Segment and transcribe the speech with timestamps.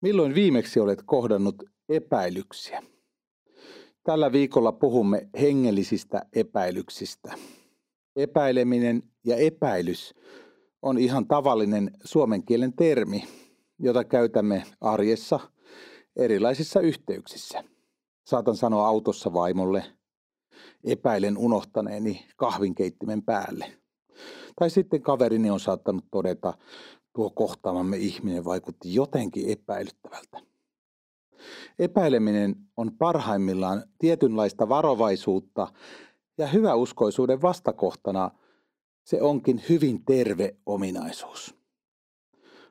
[0.00, 2.82] Milloin viimeksi olet kohdannut epäilyksiä?
[4.04, 7.34] Tällä viikolla puhumme hengellisistä epäilyksistä.
[8.16, 10.14] Epäileminen ja epäilys
[10.82, 13.24] on ihan tavallinen suomen kielen termi,
[13.78, 15.40] jota käytämme arjessa
[16.16, 17.64] erilaisissa yhteyksissä.
[18.26, 19.84] Saatan sanoa autossa vaimolle,
[20.84, 23.72] epäilen unohtaneeni kahvinkeittimen päälle.
[24.58, 26.54] Tai sitten kaverini on saattanut todeta,
[27.18, 30.40] tuo kohtaamamme ihminen vaikutti jotenkin epäilyttävältä.
[31.78, 35.72] Epäileminen on parhaimmillaan tietynlaista varovaisuutta
[36.38, 38.30] ja hyväuskoisuuden vastakohtana
[39.04, 41.54] se onkin hyvin terve ominaisuus.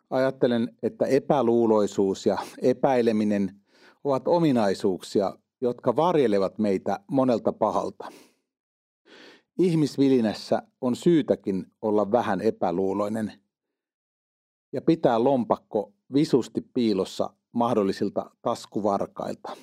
[0.09, 3.61] Ajattelen, että epäluuloisuus ja epäileminen
[4.03, 8.05] ovat ominaisuuksia, jotka varjelevat meitä monelta pahalta.
[9.59, 13.33] Ihmisvilinässä on syytäkin olla vähän epäluuloinen–
[14.73, 19.57] ja pitää lompakko visusti piilossa mahdollisilta taskuvarkailta.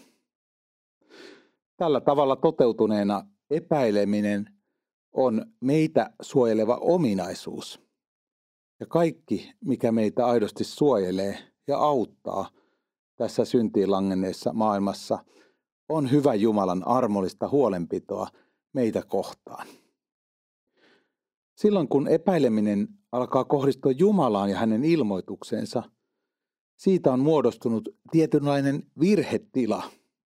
[1.76, 4.46] Tällä tavalla toteutuneena epäileminen
[5.12, 7.80] on meitä suojeleva ominaisuus.
[8.80, 12.48] Ja kaikki, mikä meitä aidosti suojelee ja auttaa
[13.16, 15.18] tässä syntiin langenneessa maailmassa,
[15.88, 18.28] on hyvä Jumalan armollista huolenpitoa
[18.72, 19.66] meitä kohtaan.
[21.54, 25.82] Silloin kun epäileminen alkaa kohdistua Jumalaan ja hänen ilmoitukseensa,
[26.76, 29.82] siitä on muodostunut tietynlainen virhetila,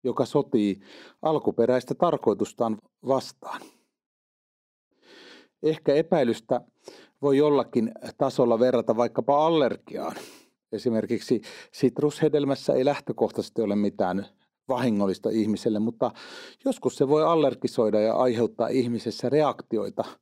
[0.05, 0.81] joka sotii
[1.23, 3.61] alkuperäistä tarkoitustaan vastaan.
[5.62, 6.61] Ehkä epäilystä
[7.23, 10.17] voi jollakin tasolla verrata vaikkapa allergiaan.
[10.73, 11.41] Esimerkiksi
[11.73, 14.27] sitrushedelmässä ei lähtökohtaisesti ole mitään
[14.69, 16.11] vahingollista ihmiselle, mutta
[16.65, 20.05] joskus se voi allergisoida ja aiheuttaa ihmisessä reaktioita–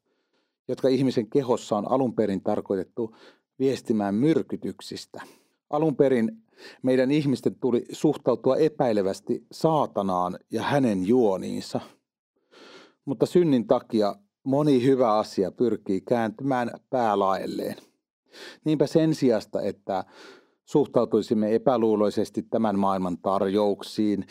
[0.69, 3.17] jotka ihmisen kehossa on alun perin tarkoitettu
[3.59, 5.21] viestimään myrkytyksistä.
[5.71, 6.43] Alun perin
[6.83, 11.81] meidän ihmisten tuli suhtautua epäilevästi saatanaan ja hänen juoniinsa.
[13.05, 17.77] Mutta synnin takia moni hyvä asia pyrkii kääntymään päälaelleen.
[18.65, 20.05] Niinpä sen sijasta, että
[20.65, 24.27] suhtautuisimme epäluuloisesti tämän maailman tarjouksiin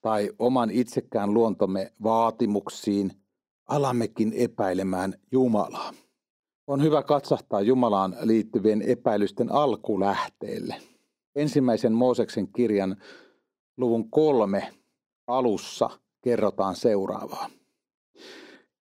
[0.00, 3.12] tai oman itsekään luontomme vaatimuksiin–
[3.68, 5.92] alammekin epäilemään Jumalaa.
[6.66, 10.76] On hyvä katsahtaa Jumalaan liittyvien epäilysten alkulähteelle.
[11.34, 12.96] Ensimmäisen Mooseksen kirjan
[13.76, 14.72] luvun kolme
[15.26, 15.90] alussa
[16.20, 17.50] kerrotaan seuraavaa.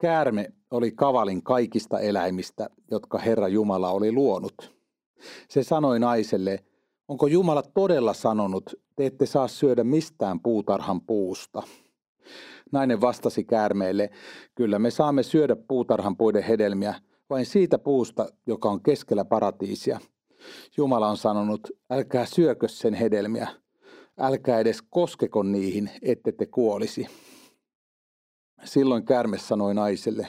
[0.02, 4.76] Käärme oli kavalin kaikista eläimistä, jotka Herra Jumala oli luonut.
[5.50, 6.64] Se sanoi naiselle,
[7.08, 11.64] onko Jumala todella sanonut, te ette saa syödä mistään puutarhan puusta–
[12.72, 14.10] Nainen vastasi käärmeelle,
[14.56, 16.94] kyllä me saamme syödä puutarhan puiden hedelmiä,
[17.30, 20.00] vain siitä puusta, joka on keskellä paratiisia.
[20.78, 23.48] Jumala on sanonut, älkää syökö sen hedelmiä,
[24.18, 27.08] älkää edes koskeko niihin, ette te kuolisi.
[28.64, 30.28] Silloin käärme sanoi naiselle,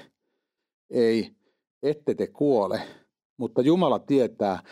[0.91, 1.31] ei,
[1.83, 2.83] ette te kuole,
[3.37, 4.63] mutta Jumala tietää,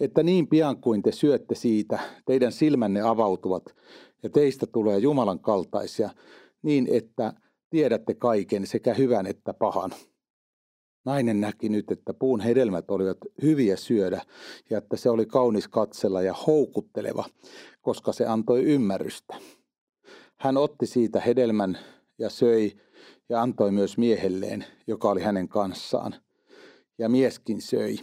[0.00, 3.76] että niin pian kuin te syötte siitä, teidän silmänne avautuvat
[4.22, 6.10] ja teistä tulee Jumalan kaltaisia,
[6.62, 7.32] niin että
[7.70, 9.90] tiedätte kaiken sekä hyvän että pahan.
[11.04, 14.22] Nainen näki nyt, että puun hedelmät olivat hyviä syödä
[14.70, 17.24] ja että se oli kaunis katsella ja houkutteleva,
[17.80, 19.36] koska se antoi ymmärrystä.
[20.40, 21.78] Hän otti siitä hedelmän
[22.18, 22.72] ja söi
[23.28, 26.14] ja antoi myös miehelleen, joka oli hänen kanssaan.
[26.98, 27.96] Ja mieskin söi.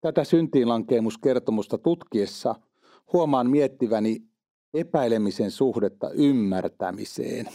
[0.00, 2.54] Tätä syntiinlankeemuskertomusta tutkiessa
[3.12, 4.22] huomaan miettiväni
[4.76, 7.48] epäilemisen suhdetta ymmärtämiseen.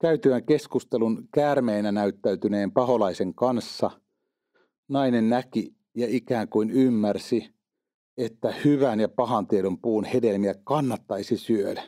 [0.00, 3.90] Käytyään keskustelun käärmeenä näyttäytyneen paholaisen kanssa,
[4.88, 7.54] nainen näki ja ikään kuin ymmärsi,
[8.16, 11.82] että hyvän ja pahan tiedon puun hedelmiä kannattaisi syödä.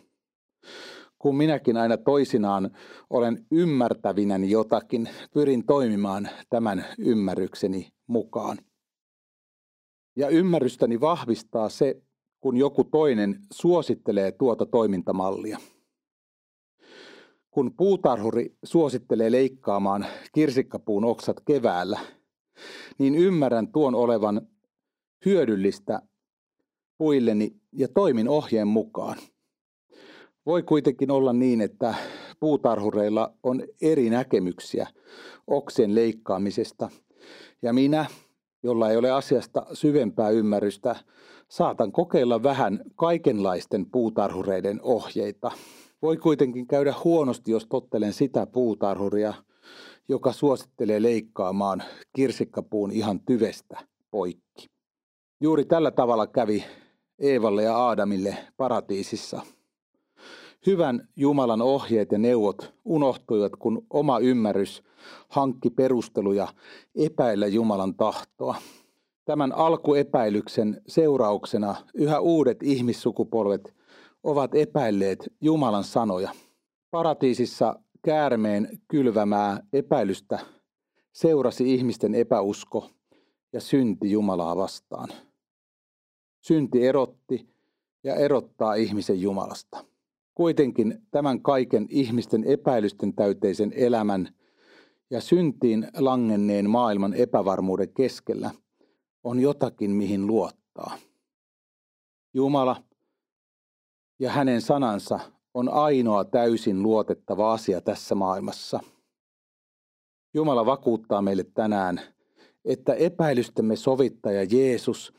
[1.18, 2.70] Kun minäkin aina toisinaan
[3.10, 8.58] olen ymmärtävinäni jotakin, pyrin toimimaan tämän ymmärrykseni mukaan.
[10.16, 12.02] Ja ymmärrystäni vahvistaa se,
[12.40, 15.58] kun joku toinen suosittelee tuota toimintamallia.
[17.50, 22.00] Kun puutarhuri suosittelee leikkaamaan kirsikkapuun oksat keväällä,
[22.98, 24.48] niin ymmärrän tuon olevan
[25.26, 26.02] hyödyllistä
[26.98, 29.18] puilleni ja toimin ohjeen mukaan.
[30.46, 31.94] Voi kuitenkin olla niin, että
[32.40, 34.86] puutarhureilla on eri näkemyksiä
[35.46, 36.90] oksen leikkaamisesta,
[37.62, 38.06] ja minä,
[38.62, 40.96] jolla ei ole asiasta syvempää ymmärrystä,
[41.50, 45.50] saatan kokeilla vähän kaikenlaisten puutarhureiden ohjeita.
[46.02, 49.34] Voi kuitenkin käydä huonosti, jos tottelen sitä puutarhuria,
[50.08, 51.82] joka suosittelee leikkaamaan
[52.12, 53.78] kirsikkapuun ihan tyvestä
[54.10, 54.70] poikki.
[55.40, 56.64] Juuri tällä tavalla kävi
[57.18, 59.40] Eevalle ja Aadamille paratiisissa.
[60.66, 64.82] Hyvän Jumalan ohjeet ja neuvot unohtuivat, kun oma ymmärrys
[65.28, 66.48] hankki perusteluja
[66.94, 68.54] epäillä Jumalan tahtoa.
[69.24, 73.74] Tämän alkuepäilyksen seurauksena yhä uudet ihmissukupolvet
[74.22, 76.30] ovat epäilleet Jumalan sanoja.
[76.90, 80.38] Paratiisissa käärmeen kylvämää epäilystä
[81.12, 82.90] seurasi ihmisten epäusko
[83.52, 85.08] ja synti Jumalaa vastaan.
[86.40, 87.48] Synti erotti
[88.04, 89.84] ja erottaa ihmisen Jumalasta.
[90.34, 94.28] Kuitenkin tämän kaiken ihmisten epäilysten täyteisen elämän
[95.10, 98.50] ja syntiin langenneen maailman epävarmuuden keskellä
[99.24, 100.98] on jotakin, mihin luottaa.
[102.34, 102.76] Jumala
[104.18, 105.20] ja hänen sanansa
[105.54, 108.80] on ainoa täysin luotettava asia tässä maailmassa.
[110.34, 112.00] Jumala vakuuttaa meille tänään,
[112.64, 115.12] että epäilystemme sovittaja Jeesus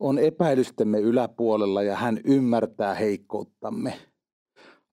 [0.00, 4.00] on epäilystemme yläpuolella ja hän ymmärtää heikkouttamme.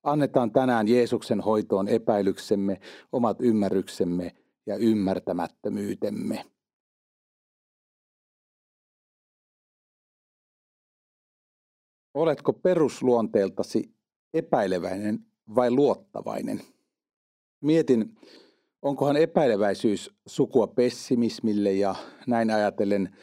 [0.04, 2.80] Annetaan tänään Jeesuksen hoitoon epäilyksemme,
[3.12, 6.46] omat ymmärryksemme ja ymmärtämättömyytemme.
[12.18, 13.92] Oletko perusluonteeltasi
[14.34, 15.20] epäileväinen
[15.56, 16.62] vai luottavainen?
[17.62, 18.16] Mietin,
[18.82, 21.96] onkohan epäileväisyys sukua pessimismille ja
[22.28, 23.16] näin ajatellen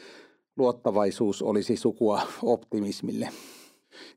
[0.57, 3.29] luottavaisuus olisi sukua optimismille.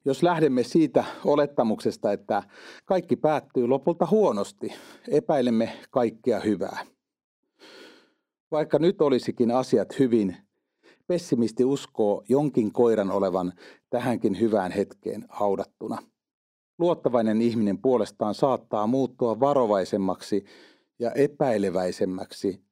[0.05, 2.43] Jos lähdemme siitä olettamuksesta, että
[2.85, 4.73] kaikki päättyy lopulta huonosti,
[5.09, 6.87] epäilemme kaikkea hyvää.
[8.51, 10.37] Vaikka nyt olisikin asiat hyvin,
[11.09, 13.53] pessimisti uskoo jonkin koiran olevan
[13.91, 15.99] tähänkin hyvään hetkeen haudattuna.
[16.79, 20.45] Luottavainen ihminen puolestaan saattaa muuttua varovaisemmaksi
[20.99, 22.63] ja epäileväisemmäksi,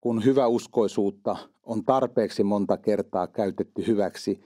[0.00, 4.40] kun hyväuskoisuutta on tarpeeksi monta kertaa käytetty hyväksi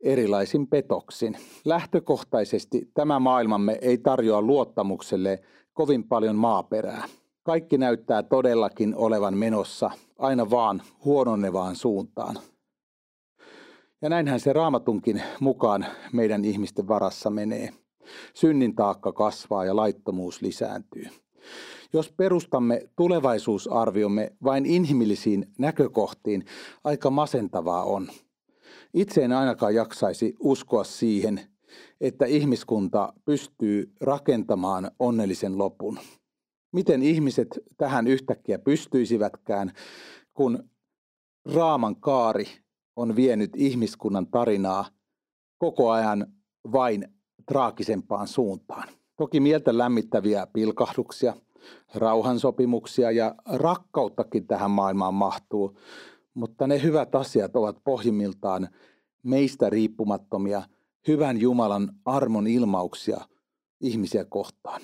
[0.00, 1.36] erilaisin petoksin.
[1.64, 5.42] Lähtökohtaisesti tämä maailmamme ei tarjoa luottamukselle
[5.72, 7.04] kovin paljon maaperää.
[7.42, 12.36] Kaikki näyttää todellakin olevan menossa aina vaan huononnevaan suuntaan.
[14.02, 17.72] Ja näinhän se raamatunkin mukaan meidän ihmisten varassa menee.
[18.34, 21.06] Synnin taakka kasvaa ja laittomuus lisääntyy.
[21.92, 26.44] Jos perustamme tulevaisuusarviomme vain inhimillisiin näkökohtiin,
[26.84, 28.08] aika masentavaa on.
[28.94, 31.40] Itse en ainakaan jaksaisi uskoa siihen,
[32.00, 35.98] että ihmiskunta pystyy rakentamaan onnellisen lopun.
[36.72, 39.72] Miten ihmiset tähän yhtäkkiä pystyisivätkään,
[40.34, 40.70] kun
[41.54, 42.46] Raaman kaari
[43.00, 44.84] on vienyt ihmiskunnan tarinaa
[45.58, 46.26] koko ajan
[46.72, 47.08] vain
[47.46, 48.88] traagisempaan suuntaan.
[49.16, 51.34] Toki mieltä lämmittäviä pilkahduksia,
[51.94, 55.78] rauhansopimuksia ja rakkauttakin tähän maailmaan mahtuu,
[56.34, 58.68] mutta ne hyvät asiat ovat pohjimmiltaan
[59.22, 60.62] meistä riippumattomia
[61.08, 63.20] hyvän Jumalan armon ilmauksia
[63.80, 64.80] ihmisiä kohtaan.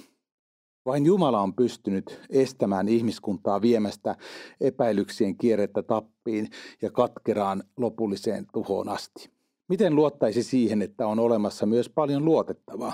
[0.86, 4.16] Vain Jumala on pystynyt estämään ihmiskuntaa viemästä
[4.60, 6.50] epäilyksien kierrettä tappiin
[6.82, 9.30] ja katkeraan lopulliseen tuhoon asti.
[9.68, 12.92] Miten luottaisi siihen, että on olemassa myös paljon luotettavaa?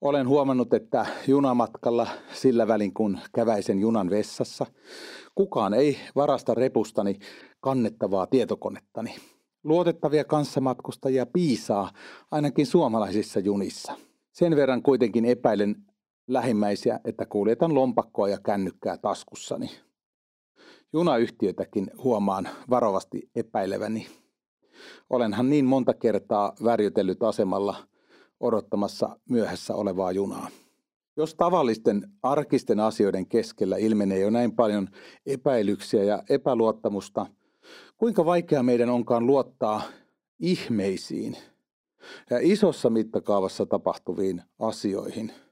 [0.00, 4.66] Olen huomannut, että junamatkalla sillä välin kun käväisen junan vessassa,
[5.34, 7.18] kukaan ei varasta repustani
[7.60, 9.14] kannettavaa tietokonettani.
[9.64, 11.92] Luotettavia kanssamatkustajia piisaa
[12.30, 13.94] ainakin suomalaisissa junissa.
[14.32, 15.76] Sen verran kuitenkin epäilen
[16.28, 19.70] lähimmäisiä, että kuljetan lompakkoa ja kännykkää taskussani.
[20.92, 24.06] Junayhtiötäkin huomaan varovasti epäileväni.
[25.10, 27.76] Olenhan niin monta kertaa värjötellyt asemalla
[28.40, 30.48] odottamassa myöhässä olevaa junaa.
[31.16, 34.88] Jos tavallisten arkisten asioiden keskellä ilmenee jo näin paljon
[35.26, 37.26] epäilyksiä ja epäluottamusta,
[37.96, 39.82] kuinka vaikea meidän onkaan luottaa
[40.40, 41.36] ihmeisiin
[42.30, 45.32] ja isossa mittakaavassa tapahtuviin asioihin–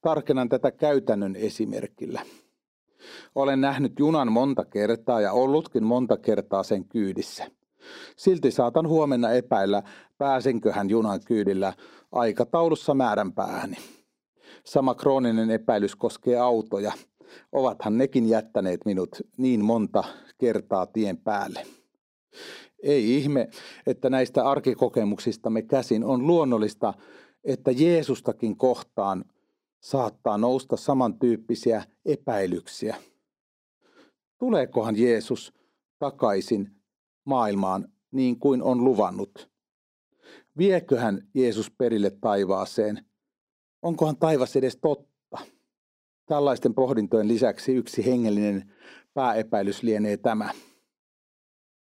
[0.00, 2.22] Tarkennan tätä käytännön esimerkillä.
[3.34, 7.50] Olen nähnyt junan monta kertaa ja ollutkin monta kertaa sen kyydissä.
[8.16, 9.82] Silti saatan huomenna epäillä,
[10.18, 11.72] pääsenköhän junan kyydillä
[12.12, 13.76] aikataulussa määränpäähäni.
[14.64, 16.92] Sama krooninen epäilys koskee autoja.
[17.52, 20.04] Ovathan nekin jättäneet minut niin monta
[20.38, 21.66] kertaa tien päälle.
[22.82, 23.48] Ei ihme,
[23.86, 26.94] että näistä arkikokemuksistamme käsin on luonnollista,
[27.44, 29.24] että Jeesustakin kohtaan–
[29.80, 32.96] saattaa nousta samantyyppisiä epäilyksiä.
[34.38, 35.52] Tuleekohan Jeesus
[35.98, 36.70] takaisin
[37.24, 39.50] maailmaan niin kuin on luvannut?
[40.58, 43.04] Vieköhän Jeesus perille taivaaseen?
[43.82, 45.38] Onkohan taivas edes totta?
[46.26, 48.72] Tällaisten pohdintojen lisäksi yksi hengellinen
[49.14, 50.50] pääepäilys lienee tämä.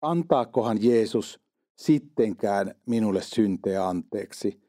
[0.01, 1.39] Antaakohan Jeesus
[1.75, 4.66] sittenkään minulle synteä anteeksi.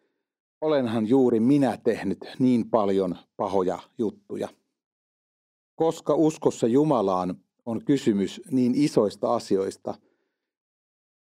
[0.61, 4.49] Olenhan juuri minä tehnyt niin paljon pahoja juttuja.
[5.77, 7.37] Koska uskossa Jumalaan
[7.67, 9.95] on kysymys niin isoista asioista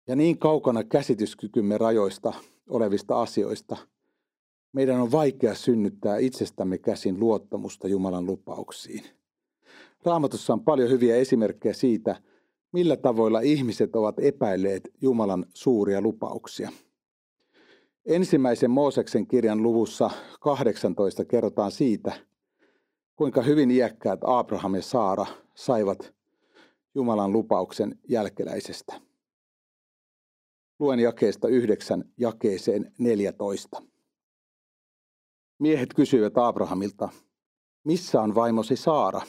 [0.07, 2.33] ja niin kaukana käsityskykymme rajoista
[2.69, 3.77] olevista asioista,
[4.73, 9.03] meidän on vaikea synnyttää itsestämme käsin luottamusta Jumalan lupauksiin.
[10.05, 12.21] Raamatussa on paljon hyviä esimerkkejä siitä,
[12.71, 16.71] millä tavoilla ihmiset ovat epäilleet Jumalan suuria lupauksia.
[18.09, 22.13] Ensimmäisen Mooseksen kirjan luvussa 18 kerrotaan siitä,
[23.15, 25.25] kuinka hyvin iäkkäät Abraham ja Saara
[25.55, 26.13] saivat
[26.95, 29.01] Jumalan lupauksen jälkeläisestä.
[30.79, 33.81] Luen jakeesta 9 jakeeseen 14.
[35.59, 37.09] Miehet kysyivät Abrahamilta,
[37.83, 39.21] missä on vaimosi Saara?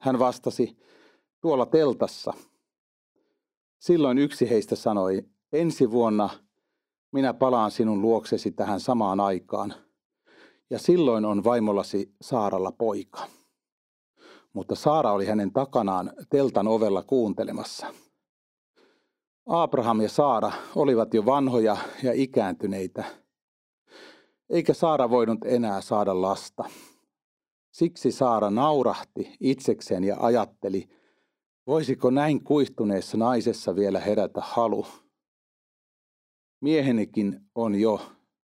[0.00, 0.76] Hän vastasi,
[1.40, 2.32] tuolla teltassa.
[3.78, 6.30] Silloin yksi heistä sanoi, ensi vuonna
[7.12, 9.74] minä palaan sinun luoksesi tähän samaan aikaan,
[10.70, 13.28] ja silloin on vaimollasi Saaralla poika.
[14.52, 17.86] Mutta Saara oli hänen takanaan teltan ovella kuuntelemassa.
[19.46, 23.04] Abraham ja Saara olivat jo vanhoja ja ikääntyneitä,
[24.50, 26.64] eikä Saara voinut enää saada lasta.
[27.70, 30.88] Siksi Saara naurahti itsekseen ja ajatteli,
[31.66, 34.86] voisiko näin kuihtuneessa naisessa vielä herätä halu.
[36.62, 38.00] Miehenikin on jo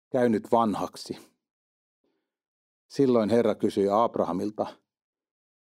[0.10, 1.18] käynyt vanhaksi.
[2.88, 4.68] Silloin Herra kysyi Abrahamilta,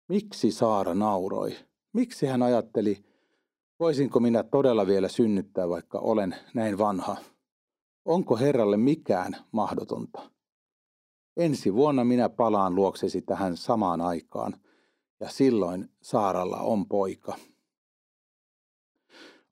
[0.08, 1.56] miksi Saara nauroi?
[1.92, 3.04] Miksi hän ajatteli,
[3.80, 7.16] voisinko minä todella vielä synnyttää, vaikka olen näin vanha?
[8.04, 10.30] Onko Herralle mikään mahdotonta?
[11.36, 14.56] Ensi vuonna minä palaan luoksesi tähän samaan aikaan,
[15.20, 17.36] ja silloin Saaralla on poika.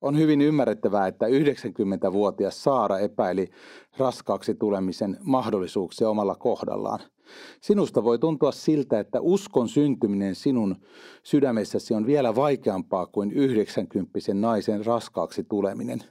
[0.06, 3.50] On hyvin ymmärrettävää, että 90-vuotias Saara epäili
[3.98, 7.00] raskaaksi tulemisen mahdollisuuksia omalla kohdallaan.
[7.60, 10.76] Sinusta voi tuntua siltä, että uskon syntyminen sinun
[11.22, 16.04] sydämessäsi on vielä vaikeampaa kuin 90 naisen raskaaksi tuleminen.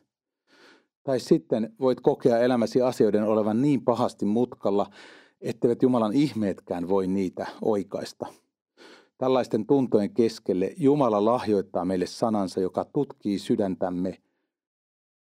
[1.04, 4.86] Tai sitten voit kokea elämäsi asioiden olevan niin pahasti mutkalla,
[5.42, 8.26] etteivät Jumalan ihmeetkään voi niitä oikaista.
[9.18, 14.22] Tällaisten tuntojen keskelle Jumala lahjoittaa meille sanansa, joka tutkii sydäntämme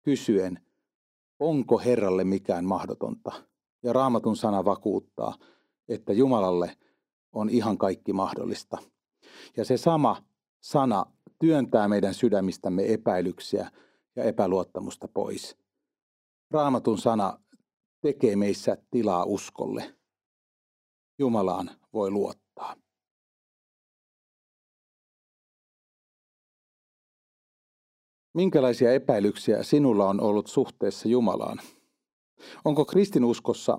[0.03, 0.61] kysyen,
[1.39, 3.33] onko Herralle mikään mahdotonta.
[3.83, 5.35] Ja raamatun sana vakuuttaa,
[5.89, 6.77] että Jumalalle
[7.33, 8.79] on ihan kaikki mahdollista.
[9.57, 10.25] Ja se sama
[10.61, 11.07] sana
[11.39, 13.71] työntää meidän sydämistämme epäilyksiä
[14.17, 15.57] ja epäluottamusta pois.
[16.51, 17.41] Raamatun sana
[18.01, 19.95] tekee meissä tilaa uskolle.
[21.19, 22.46] Jumalaan voi luottaa.
[28.37, 31.59] Minkälaisia epäilyksiä sinulla on ollut suhteessa Jumalaan?
[32.65, 33.79] Onko kristinuskossa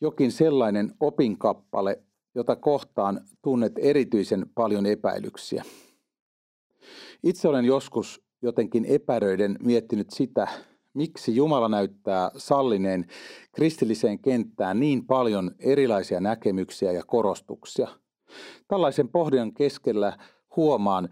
[0.00, 2.02] jokin sellainen opinkappale,
[2.34, 5.64] jota kohtaan tunnet erityisen paljon epäilyksiä?
[7.22, 10.48] Itse olen joskus jotenkin epäröiden miettinyt sitä,
[10.94, 13.06] miksi Jumala näyttää sallineen
[13.52, 17.88] kristilliseen kenttään niin paljon erilaisia näkemyksiä ja korostuksia.
[18.68, 20.18] Tällaisen pohdinnan keskellä
[20.56, 21.08] huomaan,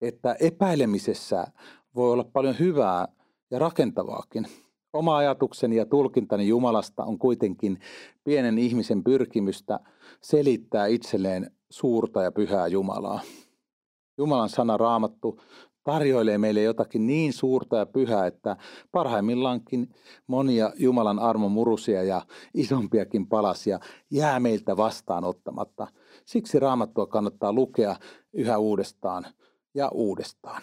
[0.00, 1.46] että epäilemisessä
[1.94, 3.08] voi olla paljon hyvää
[3.50, 4.46] ja rakentavaakin.
[4.92, 7.80] Oma ajatukseni ja tulkintani Jumalasta on kuitenkin
[8.24, 9.80] pienen ihmisen pyrkimystä
[10.20, 13.20] selittää itselleen suurta ja pyhää Jumalaa.
[14.18, 15.40] Jumalan sana raamattu
[15.84, 18.56] tarjoilee meille jotakin niin suurta ja pyhää, että
[18.92, 19.94] parhaimmillaankin
[20.26, 22.22] monia Jumalan armon murusia ja
[22.54, 25.86] isompiakin palasia jää meiltä vastaanottamatta.
[26.24, 27.96] Siksi raamattua kannattaa lukea
[28.32, 29.26] yhä uudestaan
[29.74, 30.62] ja uudestaan.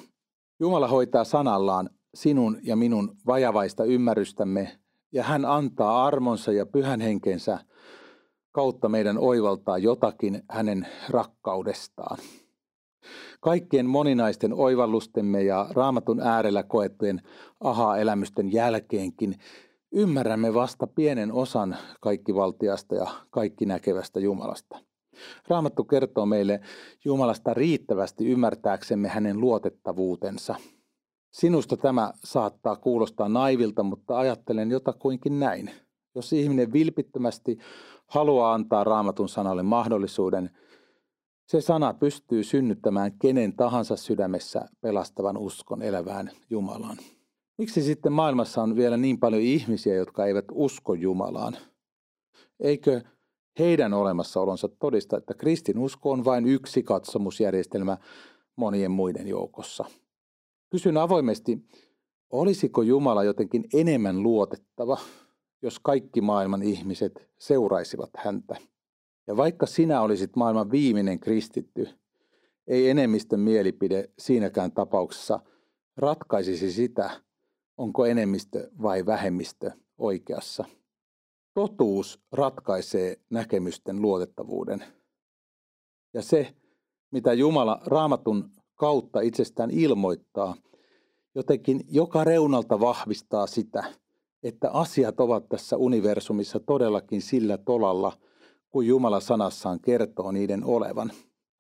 [0.62, 4.80] Jumala hoitaa sanallaan sinun ja minun vajavaista ymmärrystämme
[5.12, 7.60] ja hän antaa armonsa ja pyhän henkensä
[8.52, 12.18] kautta meidän oivaltaa jotakin hänen rakkaudestaan.
[13.40, 17.22] Kaikkien moninaisten oivallustemme ja raamatun äärellä koettujen
[17.60, 19.36] aha-elämysten jälkeenkin
[19.92, 24.91] ymmärrämme vasta pienen osan kaikkivaltiasta ja kaikki näkevästä Jumalasta.
[25.48, 26.60] Raamattu kertoo meille
[27.06, 30.56] Jumalasta riittävästi ymmärtääksemme hänen luotettavuutensa.
[31.32, 35.72] Sinusta tämä saattaa kuulostaa naivilta, mutta ajattelen jotakuinkin näin.
[36.16, 37.58] Jos ihminen vilpittömästi
[38.08, 40.50] haluaa antaa raamatun sanalle mahdollisuuden,
[41.48, 46.98] se sana pystyy synnyttämään kenen tahansa sydämessä pelastavan uskon elävään Jumalaan.
[47.58, 51.58] Miksi sitten maailmassa on vielä niin paljon ihmisiä, jotka eivät usko Jumalaan?
[52.60, 53.02] Eikö
[53.60, 57.98] heidän olemassaolonsa todista, että kristinusko on vain yksi katsomusjärjestelmä
[58.56, 59.86] monien muiden joukossa?
[60.70, 61.58] Kysyn avoimesti,
[62.30, 64.98] olisiko Jumala jotenkin enemmän luotettava,
[65.62, 68.56] jos kaikki maailman ihmiset seuraisivat häntä?
[69.28, 71.88] Ja vaikka sinä olisit maailman viimeinen kristitty,
[72.68, 75.40] ei enemmistön mielipide siinäkään tapauksessa
[75.98, 77.10] ratkaisisi sitä,
[77.78, 80.66] onko enemmistö vai vähemmistö oikeassa.
[81.54, 84.84] Totuus ratkaisee näkemysten luotettavuuden.
[86.14, 86.56] Ja se,
[87.12, 90.56] mitä Jumala raamatun kautta itsestään ilmoittaa,
[91.36, 93.84] jotenkin joka reunalta vahvistaa sitä,
[94.44, 98.18] että asiat ovat tässä universumissa todellakin sillä tolalla,
[98.70, 101.12] kuin Jumala sanassaan kertoo niiden olevan.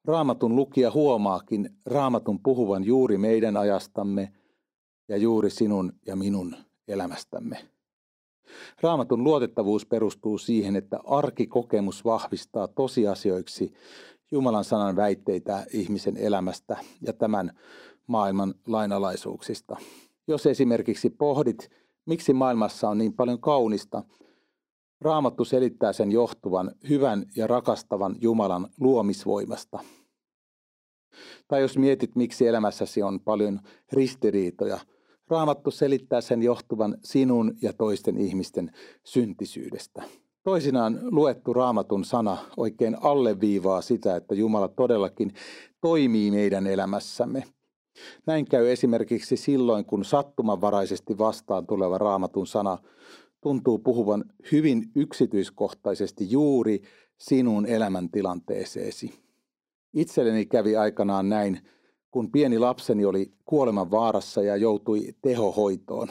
[0.05, 4.33] Raamatun lukija huomaakin raamatun puhuvan juuri meidän ajastamme
[5.09, 6.55] ja juuri sinun ja minun
[6.87, 7.57] elämästämme.
[8.81, 13.73] Raamatun luotettavuus perustuu siihen, että arkikokemus vahvistaa tosiasioiksi
[14.31, 17.59] Jumalan sanan väitteitä ihmisen elämästä ja tämän
[18.07, 19.75] maailman lainalaisuuksista.
[20.27, 21.69] Jos esimerkiksi pohdit,
[22.05, 24.03] miksi maailmassa on niin paljon kaunista,
[25.01, 29.79] Raamattu selittää sen johtuvan hyvän ja rakastavan Jumalan luomisvoimasta.
[31.47, 33.59] Tai jos mietit, miksi elämässäsi on paljon
[33.91, 34.79] ristiriitoja,
[35.31, 38.71] Raamattu selittää sen johtuvan sinun ja toisten ihmisten
[39.03, 40.03] syntisyydestä.
[40.43, 45.33] Toisinaan luettu raamatun sana oikein alleviivaa sitä, että Jumala todellakin
[45.81, 47.43] toimii meidän elämässämme.
[48.25, 52.77] Näin käy esimerkiksi silloin, kun sattumanvaraisesti vastaan tuleva raamatun sana
[53.41, 56.81] tuntuu puhuvan hyvin yksityiskohtaisesti juuri
[57.17, 59.13] sinun elämäntilanteeseesi.
[59.93, 61.59] Itselleni kävi aikanaan näin,
[62.11, 66.07] kun pieni lapseni oli kuoleman vaarassa ja joutui tehohoitoon.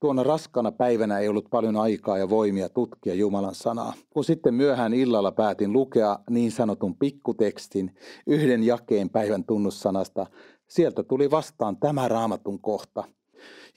[0.00, 3.94] Tuona raskana päivänä ei ollut paljon aikaa ja voimia tutkia Jumalan sanaa.
[4.10, 7.96] Kun sitten myöhään illalla päätin lukea niin sanotun pikkutekstin
[8.26, 10.26] yhden jakeen päivän tunnussanasta,
[10.68, 13.04] sieltä tuli vastaan tämä raamatun kohta.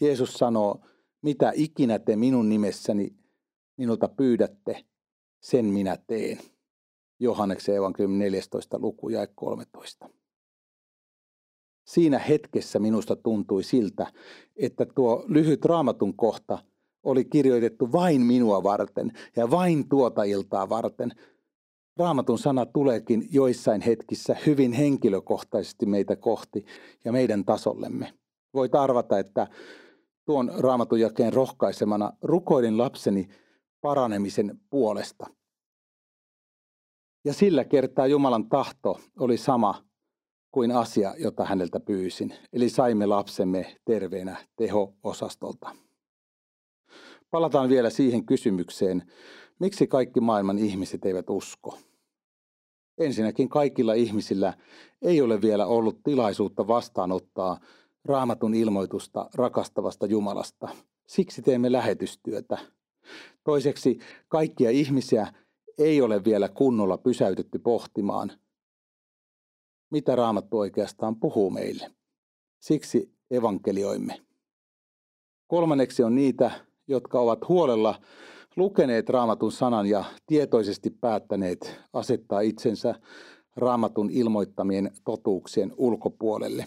[0.01, 0.79] Jeesus sanoo,
[1.21, 3.15] mitä ikinä te minun nimessäni
[3.77, 4.85] minulta pyydätte,
[5.39, 6.37] sen minä teen.
[7.19, 8.79] Johanneksen evankeliumin 14.
[8.79, 10.09] luku ja 13
[11.87, 14.07] siinä hetkessä minusta tuntui siltä,
[14.55, 16.57] että tuo lyhyt raamatun kohta
[17.03, 21.11] oli kirjoitettu vain minua varten ja vain tuota iltaa varten.
[21.99, 26.65] Raamatun sana tuleekin joissain hetkissä hyvin henkilökohtaisesti meitä kohti
[27.05, 28.13] ja meidän tasollemme.
[28.53, 29.47] Voit arvata, että
[30.25, 33.27] tuon raamatun jakeen rohkaisemana rukoilin lapseni
[33.81, 35.27] paranemisen puolesta.
[37.25, 39.86] Ja sillä kertaa Jumalan tahto oli sama
[40.57, 42.33] kuin asia, jota häneltä pyysin.
[42.53, 45.75] Eli saimme lapsemme terveenä teho-osastolta.
[47.31, 49.11] Palataan vielä siihen kysymykseen,
[49.59, 51.77] miksi kaikki maailman ihmiset eivät usko.
[52.97, 54.53] Ensinnäkin kaikilla ihmisillä
[55.01, 57.59] ei ole vielä ollut tilaisuutta vastaanottaa
[58.05, 60.69] raamatun ilmoitusta rakastavasta Jumalasta.
[61.07, 62.57] Siksi teemme lähetystyötä.
[63.43, 65.33] Toiseksi kaikkia ihmisiä
[65.77, 68.31] ei ole vielä kunnolla pysäytetty pohtimaan–
[69.89, 71.91] mitä Raamattu oikeastaan puhuu meille.
[72.59, 74.21] Siksi evankelioimme.
[75.47, 76.51] Kolmanneksi on niitä,
[76.87, 77.95] jotka ovat huolella
[78.55, 82.95] lukeneet Raamatun sanan ja tietoisesti päättäneet asettaa itsensä
[83.55, 86.65] Raamatun ilmoittamien totuuksien ulkopuolelle.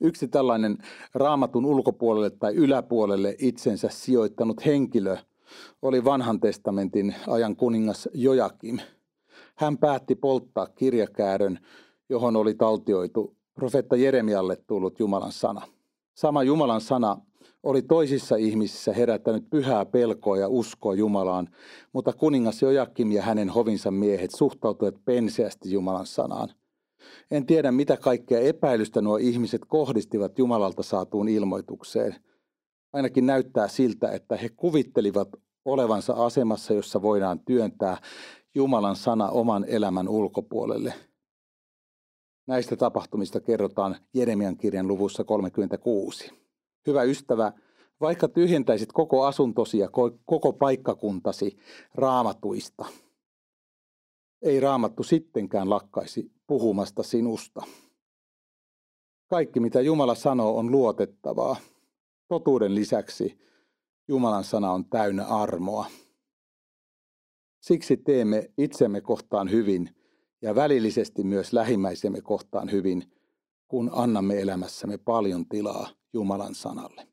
[0.00, 0.78] Yksi tällainen
[1.14, 5.16] Raamatun ulkopuolelle tai yläpuolelle itsensä sijoittanut henkilö
[5.82, 8.78] oli vanhan testamentin ajan kuningas Jojakim.
[9.56, 11.58] Hän päätti polttaa kirjakäärön,
[12.12, 15.62] johon oli taltioitu profeetta Jeremialle tullut Jumalan sana.
[16.14, 17.16] Sama Jumalan sana
[17.62, 21.48] oli toisissa ihmisissä herättänyt pyhää pelkoa ja uskoa Jumalaan,
[21.92, 26.48] mutta kuningas Jojakim ja hänen hovinsa miehet suhtautuivat penseästi Jumalan sanaan.
[27.30, 32.14] En tiedä, mitä kaikkea epäilystä nuo ihmiset kohdistivat Jumalalta saatuun ilmoitukseen.
[32.92, 35.28] Ainakin näyttää siltä, että he kuvittelivat
[35.64, 37.96] olevansa asemassa, jossa voidaan työntää
[38.54, 40.94] Jumalan sana oman elämän ulkopuolelle–
[42.46, 46.30] Näistä tapahtumista kerrotaan Jeremian kirjan luvussa 36.
[46.86, 47.52] Hyvä ystävä,
[48.00, 49.88] vaikka tyhjentäisit koko asuntosi ja
[50.24, 51.56] koko paikkakuntasi
[51.94, 52.84] raamatuista,
[54.42, 57.62] ei raamattu sittenkään lakkaisi puhumasta sinusta.
[59.30, 61.56] Kaikki, mitä Jumala sanoo, on luotettavaa.
[62.28, 63.38] Totuuden lisäksi
[64.08, 65.86] Jumalan sana on täynnä armoa.
[67.60, 69.90] Siksi teemme itsemme kohtaan hyvin–
[70.42, 73.12] ja välillisesti myös lähimmäisemme kohtaan hyvin,
[73.68, 77.08] kun annamme elämässämme paljon tilaa Jumalan sanalle.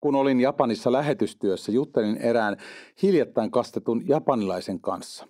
[0.00, 2.56] Kun olin Japanissa lähetystyössä, juttelin erään
[3.02, 5.28] hiljattain kastetun japanilaisen kanssa.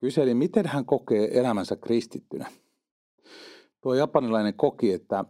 [0.00, 2.52] Kyselin, miten hän kokee elämänsä kristittynä.
[3.80, 5.24] Tuo japanilainen koki, että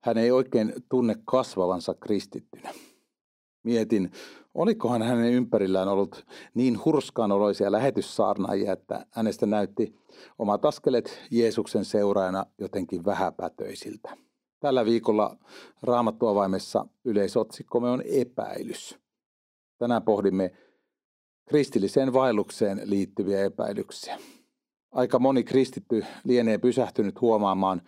[0.00, 2.74] hän ei oikein tunne kasvavansa kristittynä.
[3.62, 4.10] Mietin,
[4.56, 9.94] olikohan hänen ympärillään ollut niin hurskaanoloisia lähetyssaarnaajia, että hänestä näytti
[10.38, 14.16] omat askeleet Jeesuksen seuraajana jotenkin vähäpätöisiltä.
[14.60, 15.36] Tällä viikolla
[15.82, 18.98] Raamattuavaimessa yleisotsikkomme on epäilys.
[19.78, 20.52] Tänään pohdimme
[21.48, 24.18] kristilliseen vaellukseen liittyviä epäilyksiä.
[24.92, 27.82] Aika moni kristitty lienee pysähtynyt huomaamaan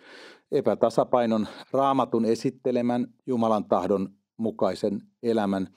[0.51, 5.67] epätasapainon raamatun esittelemän Jumalan tahdon mukaisen elämän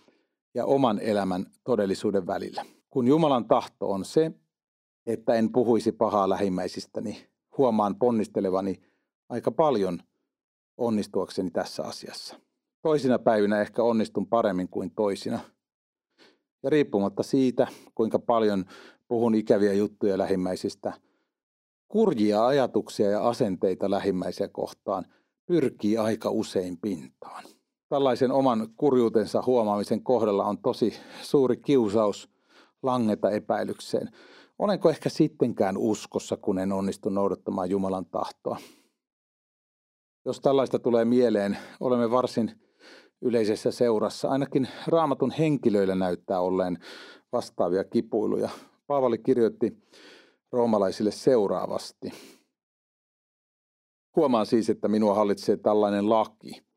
[0.54, 2.64] ja oman elämän todellisuuden välillä.
[2.90, 4.32] Kun Jumalan tahto on se,
[5.06, 7.26] että en puhuisi pahaa lähimmäisistäni,
[7.58, 8.82] huomaan ponnistelevani
[9.28, 10.02] aika paljon
[10.76, 12.36] onnistuakseni tässä asiassa.
[12.82, 15.40] Toisina päivinä ehkä onnistun paremmin kuin toisina.
[16.62, 18.64] Ja riippumatta siitä, kuinka paljon
[19.08, 20.92] puhun ikäviä juttuja lähimmäisistä,
[21.88, 25.04] kurjia ajatuksia ja asenteita lähimmäisiä kohtaan
[25.46, 27.44] pyrkii aika usein pintaan.
[27.92, 32.28] Tällaisen oman kurjuutensa huomaamisen kohdalla on tosi suuri kiusaus
[32.82, 34.08] langeta epäilykseen.
[34.58, 38.56] Olenko ehkä sittenkään uskossa, kun en onnistu noudattamaan Jumalan tahtoa?
[40.24, 42.60] Jos tällaista tulee mieleen, olemme varsin
[43.22, 44.28] yleisessä seurassa.
[44.28, 46.78] Ainakin raamatun henkilöillä näyttää olleen
[47.32, 48.48] vastaavia kipuiluja.
[48.86, 49.72] Paavali kirjoitti
[50.52, 52.12] roomalaisille seuraavasti.
[54.16, 56.71] Huomaan siis, että minua hallitsee tällainen laki.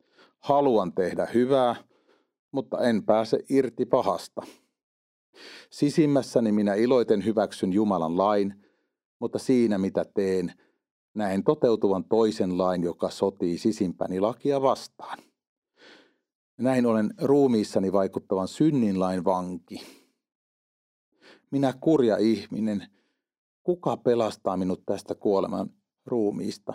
[0.45, 1.75] Haluan tehdä hyvää,
[2.51, 4.41] mutta en pääse irti pahasta.
[5.69, 8.53] Sisimmässäni minä iloiten hyväksyn Jumalan lain,
[9.19, 10.53] mutta siinä mitä teen,
[11.13, 15.19] näen toteutuvan toisen lain, joka sotii sisimpäni lakia vastaan.
[16.57, 19.81] Näin olen ruumiissani vaikuttavan synnin lain vanki.
[21.51, 22.87] Minä kurja ihminen,
[23.63, 25.69] kuka pelastaa minut tästä kuoleman
[26.05, 26.73] ruumiista?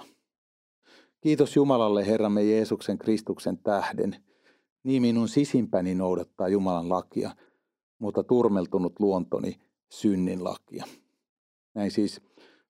[1.20, 4.16] Kiitos Jumalalle Herramme Jeesuksen Kristuksen tähden.
[4.83, 7.30] Niin minun sisimpäni noudattaa Jumalan lakia,
[7.98, 10.85] mutta turmeltunut luontoni synnin lakia.
[11.74, 12.20] Näin siis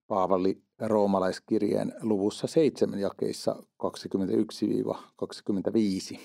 [0.07, 3.63] Paavali roomalaiskirjeen luvussa 7 jakeissa
[6.17, 6.19] 21-25.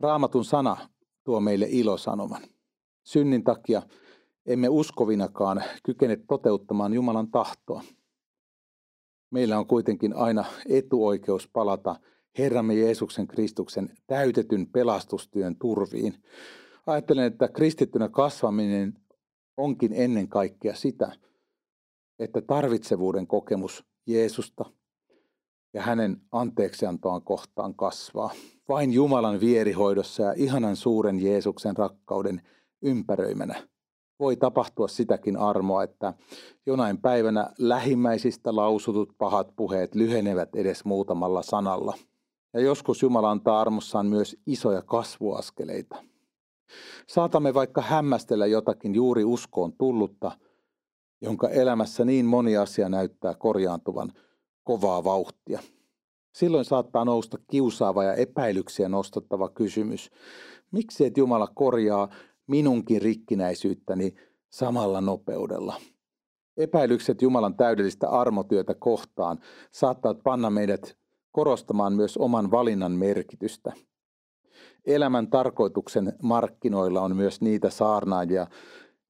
[0.00, 0.76] Raamatun sana
[1.24, 2.42] tuo meille ilosanoman.
[3.02, 3.82] Synnin takia
[4.46, 7.82] emme uskovinakaan kykene toteuttamaan Jumalan tahtoa.
[9.32, 11.96] Meillä on kuitenkin aina etuoikeus palata
[12.38, 16.14] Herramme Jeesuksen Kristuksen täytetyn pelastustyön turviin.
[16.86, 18.94] Ajattelen, että kristittynä kasvaminen
[19.56, 21.12] onkin ennen kaikkea sitä,
[22.18, 24.64] että tarvitsevuuden kokemus Jeesusta
[25.74, 28.30] ja hänen anteeksiantoaan kohtaan kasvaa.
[28.68, 32.42] Vain Jumalan vierihoidossa ja ihanan suuren Jeesuksen rakkauden
[32.82, 33.68] ympäröimänä
[34.20, 36.14] voi tapahtua sitäkin armoa, että
[36.66, 41.94] jonain päivänä lähimmäisistä lausutut pahat puheet lyhenevät edes muutamalla sanalla.
[42.54, 45.96] Ja joskus Jumala antaa armossaan myös isoja kasvuaskeleita.
[47.06, 50.32] Saatamme vaikka hämmästellä jotakin juuri uskoon tullutta,
[51.20, 54.12] jonka elämässä niin moni asia näyttää korjaantuvan
[54.64, 55.60] kovaa vauhtia.
[56.34, 60.10] Silloin saattaa nousta kiusaava ja epäilyksiä nostattava kysymys.
[60.70, 62.08] Miksi et Jumala korjaa
[62.46, 64.14] minunkin rikkinäisyyttäni
[64.50, 65.74] samalla nopeudella.
[66.56, 69.38] Epäilykset Jumalan täydellistä armotyötä kohtaan
[69.70, 70.96] saattavat panna meidät
[71.32, 73.72] korostamaan myös oman valinnan merkitystä.
[74.86, 78.46] Elämän tarkoituksen markkinoilla on myös niitä saarnaajia,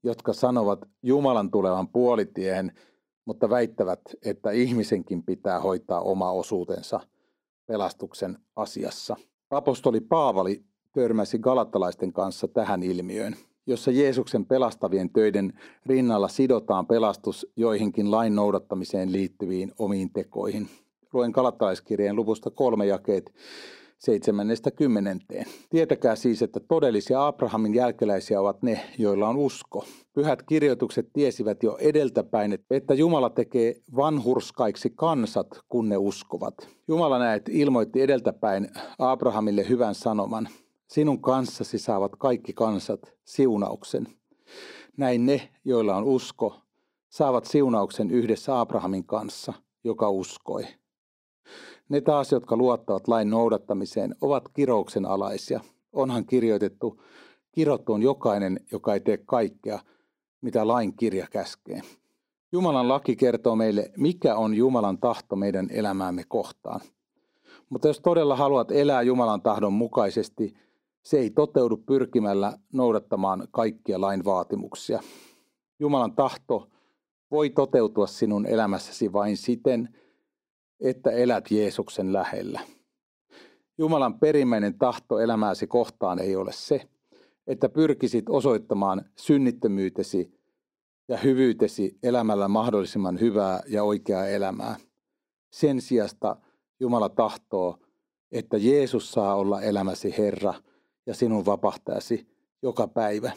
[0.02, 2.72] jotka sanovat Jumalan tulevan puolitiehen,
[3.24, 7.00] mutta väittävät, että ihmisenkin pitää hoitaa oma osuutensa
[7.66, 9.16] pelastuksen asiassa.
[9.50, 15.52] Apostoli Paavali törmäsi galattalaisten kanssa tähän ilmiöön, jossa Jeesuksen pelastavien töiden
[15.86, 20.68] rinnalla sidotaan pelastus joihinkin lain noudattamiseen liittyviin omiin tekoihin.
[21.12, 23.32] Luen galattalaiskirjeen luvusta kolme jakeet
[23.98, 25.46] seitsemännestä kymmenenteen.
[25.70, 29.84] Tietäkää siis, että todellisia Abrahamin jälkeläisiä ovat ne, joilla on usko.
[30.12, 36.68] Pyhät kirjoitukset tiesivät jo edeltäpäin, että Jumala tekee vanhurskaiksi kansat, kun ne uskovat.
[36.88, 40.48] Jumala näet ilmoitti edeltäpäin Abrahamille hyvän sanoman.
[40.92, 44.06] Sinun kanssasi saavat kaikki kansat siunauksen.
[44.96, 46.60] Näin ne, joilla on usko,
[47.08, 49.52] saavat siunauksen yhdessä Abrahamin kanssa,
[49.84, 50.62] joka uskoi.
[51.88, 55.60] Ne taas, jotka luottavat lain noudattamiseen, ovat kirouksen alaisia.
[55.92, 57.02] Onhan kirjoitettu,
[57.52, 59.78] kirottu on jokainen, joka ei tee kaikkea,
[60.40, 61.80] mitä lain kirja käskee.
[62.52, 66.80] Jumalan laki kertoo meille, mikä on Jumalan tahto meidän elämäämme kohtaan.
[67.70, 70.54] Mutta jos todella haluat elää Jumalan tahdon mukaisesti,
[71.02, 75.00] se ei toteudu pyrkimällä noudattamaan kaikkia lain vaatimuksia.
[75.78, 76.68] Jumalan tahto
[77.30, 79.88] voi toteutua sinun elämässäsi vain siten,
[80.80, 82.60] että elät Jeesuksen lähellä.
[83.78, 86.88] Jumalan perimmäinen tahto elämääsi kohtaan ei ole se,
[87.46, 90.42] että pyrkisit osoittamaan synnittömyytesi
[91.08, 94.76] ja hyvyytesi elämällä mahdollisimman hyvää ja oikeaa elämää.
[95.50, 96.36] Sen sijasta
[96.80, 97.78] Jumala tahtoo,
[98.32, 100.54] että Jeesus saa olla elämäsi Herra
[101.06, 102.26] ja sinun vapahtajasi
[102.62, 103.32] joka päivä.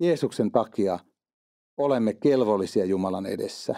[0.00, 0.98] Jeesuksen takia
[1.76, 3.74] olemme kelvollisia Jumalan edessä.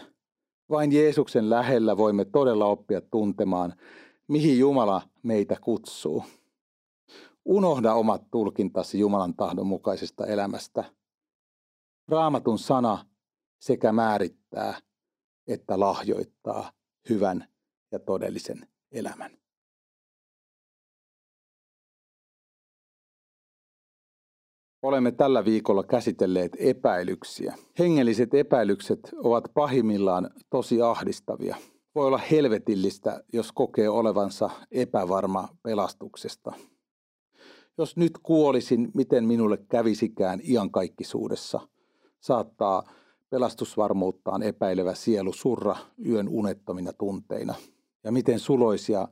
[0.71, 3.75] Vain Jeesuksen lähellä voimme todella oppia tuntemaan,
[4.29, 6.25] mihin Jumala meitä kutsuu.
[7.45, 10.85] Unohda omat tulkintasi Jumalan tahdon mukaisesta elämästä.
[12.09, 13.07] Raamatun sana
[13.59, 14.81] sekä määrittää
[15.49, 16.73] että lahjoittaa
[17.09, 17.49] hyvän
[17.93, 19.38] ja todellisen elämän.
[24.89, 27.55] Olemme tällä viikolla käsitelleet epäilyksiä.
[27.79, 31.57] Hengelliset epäilykset ovat pahimmillaan tosi ahdistavia.
[31.95, 36.53] Voi olla helvetillistä, jos kokee olevansa epävarma pelastuksesta.
[37.79, 41.61] Jos nyt kuolisin, miten minulle kävisikään iankaikkisuudessa,
[42.21, 42.83] saattaa
[43.31, 47.55] pelastusvarmuuttaan epäilevä sielu surra yön unettomina tunteina.
[48.05, 49.09] Ja miten suloisia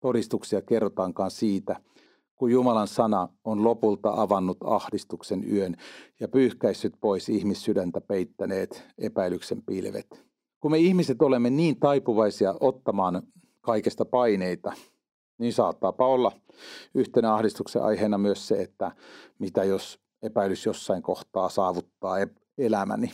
[0.00, 1.80] todistuksia kerrotaankaan siitä,
[2.40, 5.76] kun Jumalan sana on lopulta avannut ahdistuksen yön
[6.20, 10.24] ja pyyhkäissyt pois ihmissydäntä peittäneet epäilyksen pilvet.
[10.60, 13.22] Kun me ihmiset olemme niin taipuvaisia ottamaan
[13.60, 14.72] kaikesta paineita,
[15.38, 16.32] niin saattaapa olla
[16.94, 18.92] yhtenä ahdistuksen aiheena myös se, että
[19.38, 22.16] mitä jos epäilys jossain kohtaa saavuttaa
[22.58, 23.10] elämäni.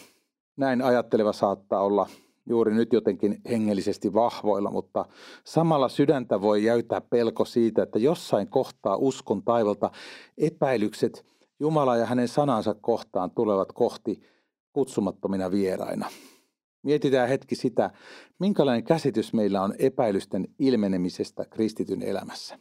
[0.57, 2.07] Näin ajatteleva saattaa olla
[2.47, 5.05] juuri nyt jotenkin hengellisesti vahvoilla, mutta
[5.45, 9.91] samalla sydäntä voi jäytää pelko siitä, että jossain kohtaa uskon taivalta
[10.39, 11.27] epäilykset
[11.61, 14.21] Jumala ja hänen sanansa kohtaan tulevat kohti
[14.73, 16.09] kutsumattomina vieraina.
[16.83, 17.91] Mietitään hetki sitä,
[18.39, 22.59] minkälainen käsitys meillä on epäilysten ilmenemisestä kristityn elämässä.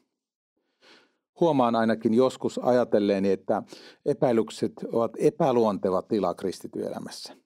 [1.39, 3.63] Huomaan ainakin joskus ajatelleeni, että
[4.05, 7.44] epäilykset ovat epäluonteva tila kristityn elämässä.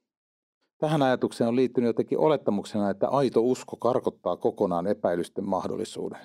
[0.79, 6.19] Tähän ajatukseen on liittynyt jotenkin olettamuksena, että aito usko karkottaa kokonaan epäilysten mahdollisuuden.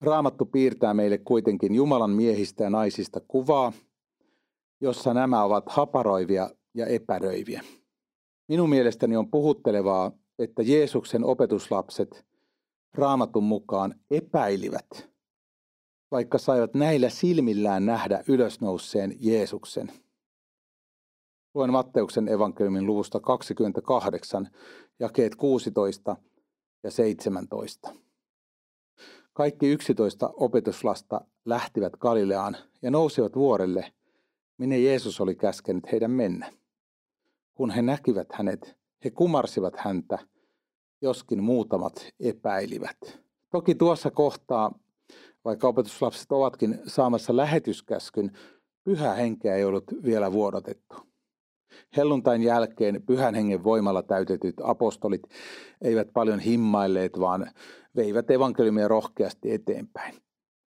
[0.00, 3.72] Raamattu piirtää meille kuitenkin Jumalan miehistä ja naisista kuvaa,
[4.80, 7.62] jossa nämä ovat haparoivia ja epäröiviä.
[8.48, 12.24] Minun mielestäni on puhuttelevaa, että Jeesuksen opetuslapset
[12.94, 15.10] raamatun mukaan epäilivät,
[16.10, 19.92] vaikka saivat näillä silmillään nähdä ylösnouseen Jeesuksen–
[21.54, 24.48] Luen Matteuksen evankeliumin luvusta 28,
[25.00, 26.16] jakeet 16
[26.82, 27.94] ja 17.
[29.32, 33.92] Kaikki yksitoista opetuslasta lähtivät Galileaan ja nousivat vuorelle,
[34.58, 36.52] minne Jeesus oli käskenyt heidän mennä.
[37.54, 40.18] Kun he näkivät hänet, he kumarsivat häntä,
[41.02, 43.20] joskin muutamat epäilivät.
[43.50, 44.78] Toki tuossa kohtaa,
[45.44, 48.38] vaikka opetuslapset ovatkin saamassa lähetyskäskyn,
[48.84, 51.11] pyhä henkeä ei ollut vielä vuodatettu.
[51.96, 55.22] Helluntain jälkeen pyhän hengen voimalla täytetyt apostolit
[55.80, 57.50] eivät paljon himmailleet, vaan
[57.96, 60.14] veivät evankeliumia rohkeasti eteenpäin.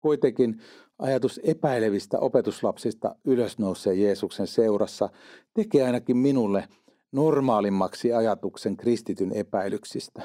[0.01, 0.61] Kuitenkin
[0.99, 5.09] ajatus epäilevistä opetuslapsista ylösnouseen Jeesuksen seurassa
[5.53, 6.67] tekee ainakin minulle
[7.11, 10.21] normaalimmaksi ajatuksen kristityn epäilyksistä.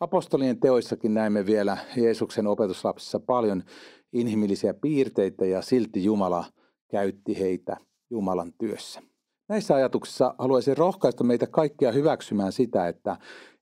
[0.00, 3.62] Apostolien teoissakin näemme vielä Jeesuksen opetuslapsissa paljon
[4.12, 6.44] inhimillisiä piirteitä ja silti Jumala
[6.88, 7.76] käytti heitä
[8.10, 9.02] Jumalan työssä.
[9.48, 13.16] Näissä ajatuksissa haluaisin rohkaista meitä kaikkia hyväksymään sitä, että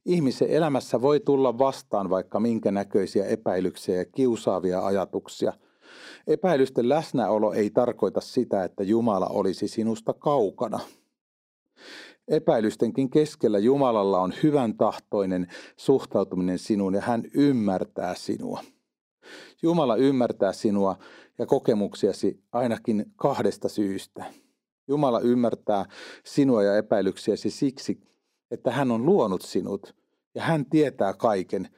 [0.05, 5.53] ihmisen elämässä voi tulla vastaan vaikka minkä näköisiä epäilyksiä ja kiusaavia ajatuksia.
[6.27, 10.81] Epäilysten läsnäolo ei tarkoita sitä, että Jumala olisi sinusta kaukana.
[12.29, 18.61] Epäilystenkin keskellä Jumalalla on hyvän tahtoinen suhtautuminen sinuun ja hän ymmärtää sinua.
[19.63, 20.97] Jumala ymmärtää sinua
[21.39, 24.25] ja kokemuksiasi ainakin kahdesta syystä.
[24.93, 25.85] Jumala ymmärtää
[26.25, 28.01] sinua ja epäilyksiäsi siksi,
[28.51, 29.95] että hän on luonut sinut
[30.35, 31.69] ja hän tietää kaiken,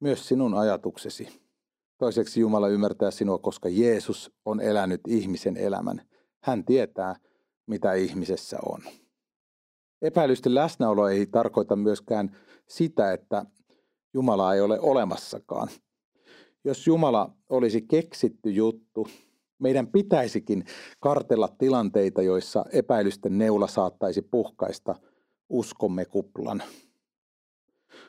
[0.00, 1.28] myös sinun ajatuksesi.
[1.98, 6.02] Toiseksi Jumala ymmärtää sinua, koska Jeesus on elänyt ihmisen elämän.
[6.42, 7.16] Hän tietää,
[7.66, 8.80] mitä ihmisessä on.
[10.02, 12.36] Epäilysten läsnäolo ei tarkoita myöskään
[12.68, 13.44] sitä, että
[14.14, 15.68] Jumala ei ole olemassakaan.
[16.64, 19.08] Jos Jumala olisi keksitty juttu,
[19.60, 20.64] meidän pitäisikin
[21.00, 24.94] kartella tilanteita, joissa epäilysten neula saattaisi puhkaista
[25.48, 26.62] uskomme kuplan.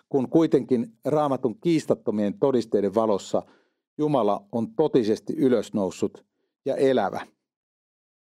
[0.10, 3.44] Kun kuitenkin raamatun kiistattomien todisteiden valossa
[3.98, 6.26] Jumala on totisesti ylösnoussut
[6.66, 7.28] ja elävä,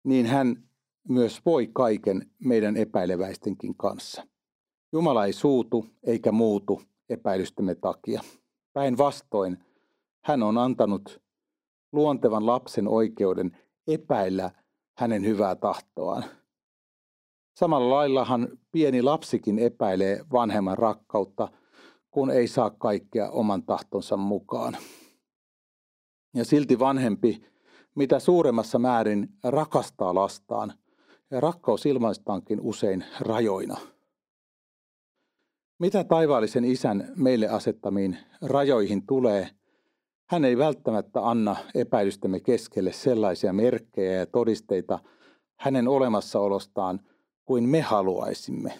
[0.04, 0.62] niin hän
[1.08, 4.26] myös voi kaiken meidän epäileväistenkin kanssa.
[4.92, 8.20] Jumala ei suutu eikä muutu epäilystemme takia.
[8.72, 9.58] Päinvastoin
[10.24, 11.22] hän on antanut
[11.96, 13.56] luontevan lapsen oikeuden
[13.86, 14.50] epäillä
[14.98, 16.24] hänen hyvää tahtoaan.
[17.56, 21.48] Samalla laillahan pieni lapsikin epäilee vanhemman rakkautta,
[22.10, 24.76] kun ei saa kaikkea oman tahtonsa mukaan.
[26.34, 27.44] Ja silti vanhempi,
[27.94, 30.72] mitä suuremmassa määrin rakastaa lastaan,
[31.30, 33.76] ja rakkaus ilmaistaankin usein rajoina.
[35.78, 39.50] Mitä taivaallisen isän meille asettamiin rajoihin tulee,
[40.26, 44.98] hän ei välttämättä anna epäilystämme keskelle sellaisia merkkejä ja todisteita
[45.58, 47.00] hänen olemassaolostaan
[47.44, 48.78] kuin me haluaisimme.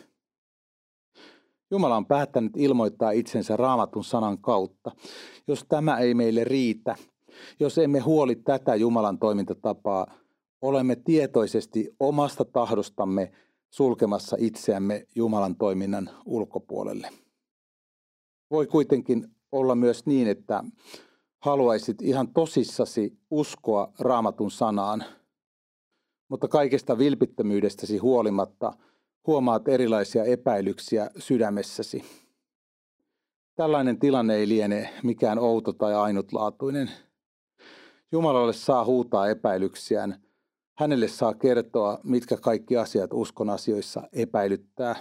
[1.71, 4.93] Jumala on päättänyt ilmoittaa itsensä raamatun sanan kautta.
[5.49, 6.97] Jos tämä ei meille riitä,
[7.61, 10.07] jos emme huoli tätä Jumalan toimintatapaa,
[10.63, 13.33] olemme tietoisesti omasta tahdostamme
[13.71, 17.11] sulkemassa itseämme Jumalan toiminnan ulkopuolelle.
[18.51, 20.65] Voi kuitenkin olla myös niin, että
[21.47, 25.05] haluaisit ihan tosissasi uskoa raamatun sanaan,
[26.29, 28.73] mutta kaikesta vilpittömyydestäsi huolimatta
[29.27, 32.05] huomaat erilaisia epäilyksiä sydämessäsi.
[33.55, 36.91] Tällainen tilanne ei liene mikään outo tai ainutlaatuinen.
[38.13, 40.23] Jumalalle saa huutaa epäilyksiään.
[40.79, 44.97] Hänelle saa kertoa, mitkä kaikki asiat uskon asioissa epäilyttää.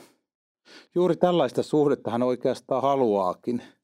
[0.95, 3.61] Juuri tällaista suhdetta hän oikeastaan haluaakin–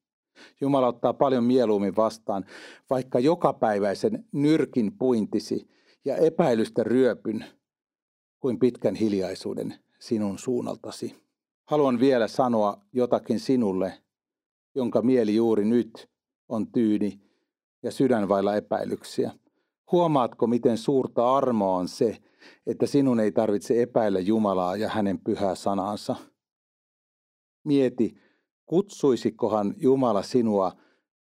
[0.60, 2.44] Jumala ottaa paljon mieluummin vastaan,
[2.90, 5.68] vaikka jokapäiväisen nyrkin puintisi
[6.04, 7.44] ja epäilystä ryöpyn
[8.40, 11.22] kuin pitkän hiljaisuuden sinun suunnaltasi.
[11.64, 13.92] Haluan vielä sanoa jotakin sinulle,
[14.74, 16.10] jonka mieli juuri nyt
[16.48, 17.20] on tyyni
[17.82, 19.32] ja sydän vailla epäilyksiä.
[19.92, 22.18] Huomaatko, miten suurta armoa on se,
[22.66, 26.16] että sinun ei tarvitse epäillä Jumalaa ja hänen pyhää sanansa?
[27.64, 28.16] Mieti,
[28.72, 30.72] Kutsuisikohan Jumala sinua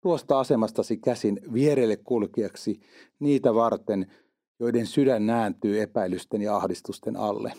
[0.01, 2.79] tuosta asemastasi käsin vierelle kulkijaksi
[3.19, 4.11] niitä varten,
[4.59, 7.53] joiden sydän nääntyy epäilysten ja ahdistusten alle.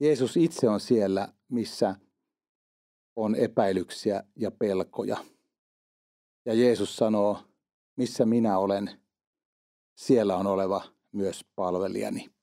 [0.00, 1.94] Jeesus itse on siellä, missä
[3.16, 5.16] on epäilyksiä ja pelkoja.
[6.46, 7.38] Ja Jeesus sanoo,
[7.96, 8.90] missä minä olen,
[9.94, 12.37] siellä on oleva myös palvelijani.